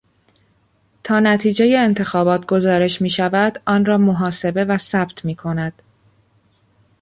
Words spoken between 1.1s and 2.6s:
نتیجهی انتخابات